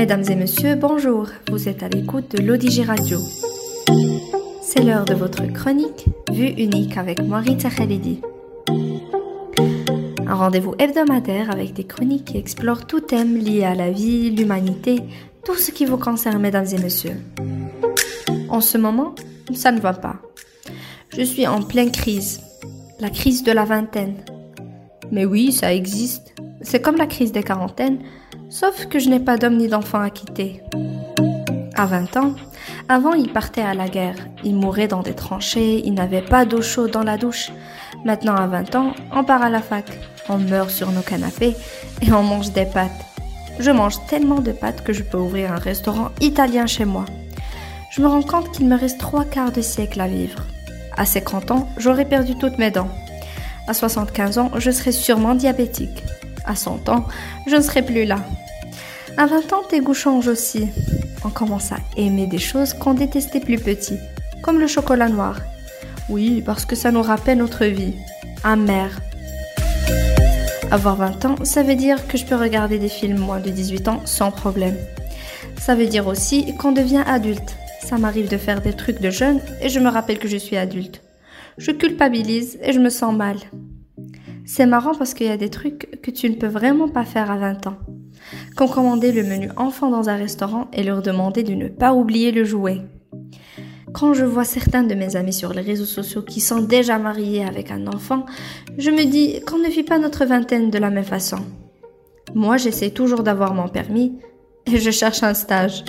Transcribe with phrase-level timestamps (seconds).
[0.00, 1.26] Mesdames et messieurs, bonjour.
[1.50, 3.18] Vous êtes à l'écoute de l'Odige Radio.
[4.62, 8.22] C'est l'heure de votre chronique Vue unique avec moi, Rita Khalidi.
[10.26, 15.00] Un rendez-vous hebdomadaire avec des chroniques qui explorent tout thème lié à la vie, l'humanité,
[15.44, 17.20] tout ce qui vous concerne, mesdames et messieurs.
[18.48, 19.14] En ce moment,
[19.52, 20.16] ça ne va pas.
[21.14, 22.40] Je suis en pleine crise.
[23.00, 24.14] La crise de la vingtaine.
[25.12, 26.34] Mais oui, ça existe.
[26.62, 27.98] C'est comme la crise des quarantaines,
[28.50, 30.62] sauf que je n'ai pas d'homme ni d'enfant à quitter.
[31.76, 32.34] À 20 ans,
[32.88, 36.60] avant il partait à la guerre, il mourait dans des tranchées, il n'avait pas d'eau
[36.60, 37.50] chaude dans la douche.
[38.04, 39.86] Maintenant à 20 ans, on part à la fac,
[40.28, 41.54] on meurt sur nos canapés
[42.02, 42.90] et on mange des pâtes.
[43.58, 47.04] Je mange tellement de pâtes que je peux ouvrir un restaurant italien chez moi.
[47.90, 50.44] Je me rends compte qu'il me reste trois quarts de siècle à vivre.
[50.96, 52.90] À 50 ans, j'aurai perdu toutes mes dents.
[53.68, 56.02] À 75 ans, je serai sûrement diabétique.
[56.44, 57.04] À 100 ans,
[57.46, 58.18] je ne serai plus là.
[59.16, 60.68] À 20 ans, tes goûts changent aussi.
[61.24, 63.98] On commence à aimer des choses qu'on détestait plus petit,
[64.42, 65.40] comme le chocolat noir.
[66.08, 67.94] Oui, parce que ça nous rappelle notre vie.
[68.42, 69.00] Amère.
[70.70, 73.88] Avoir 20 ans, ça veut dire que je peux regarder des films moins de 18
[73.88, 74.76] ans sans problème.
[75.60, 77.56] Ça veut dire aussi qu'on devient adulte.
[77.82, 80.56] Ça m'arrive de faire des trucs de jeune et je me rappelle que je suis
[80.56, 81.02] adulte.
[81.58, 83.36] Je culpabilise et je me sens mal.
[84.52, 87.30] C'est marrant parce qu'il y a des trucs que tu ne peux vraiment pas faire
[87.30, 87.76] à 20 ans.
[88.56, 92.32] Comme commander le menu enfant dans un restaurant et leur demander de ne pas oublier
[92.32, 92.80] le jouet.
[93.92, 97.44] Quand je vois certains de mes amis sur les réseaux sociaux qui sont déjà mariés
[97.44, 98.26] avec un enfant,
[98.76, 101.38] je me dis qu'on ne vit pas notre vingtaine de la même façon.
[102.34, 104.18] Moi, j'essaie toujours d'avoir mon permis
[104.66, 105.84] et je cherche un stage.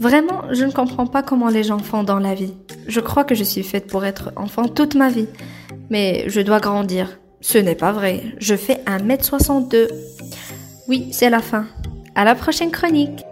[0.00, 2.54] Vraiment, je ne comprends pas comment les gens font dans la vie.
[2.88, 5.28] Je crois que je suis faite pour être enfant toute ma vie.
[5.92, 7.20] Mais je dois grandir.
[7.42, 8.22] Ce n'est pas vrai.
[8.38, 9.88] Je fais 1m62.
[10.88, 11.66] Oui, c'est la fin.
[12.14, 13.26] À la prochaine chronique.